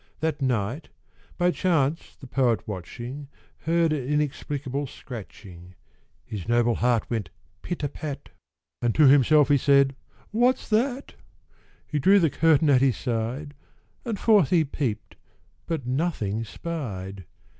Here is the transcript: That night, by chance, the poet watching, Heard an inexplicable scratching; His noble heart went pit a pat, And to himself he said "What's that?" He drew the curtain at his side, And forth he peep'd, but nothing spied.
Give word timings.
That 0.19 0.41
night, 0.41 0.89
by 1.37 1.51
chance, 1.51 2.15
the 2.15 2.25
poet 2.25 2.67
watching, 2.67 3.27
Heard 3.67 3.93
an 3.93 4.03
inexplicable 4.07 4.87
scratching; 4.87 5.75
His 6.25 6.47
noble 6.47 6.73
heart 6.73 7.07
went 7.07 7.29
pit 7.61 7.83
a 7.83 7.87
pat, 7.87 8.29
And 8.81 8.95
to 8.95 9.05
himself 9.05 9.49
he 9.49 9.57
said 9.57 9.95
"What's 10.31 10.67
that?" 10.69 11.13
He 11.85 11.99
drew 11.99 12.17
the 12.17 12.31
curtain 12.31 12.67
at 12.71 12.81
his 12.81 12.97
side, 12.97 13.53
And 14.03 14.17
forth 14.19 14.49
he 14.49 14.65
peep'd, 14.65 15.17
but 15.67 15.85
nothing 15.85 16.45
spied. 16.45 17.25